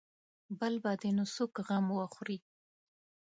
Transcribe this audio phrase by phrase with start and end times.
[0.59, 2.37] بل به دې نو څوک غم وخوري.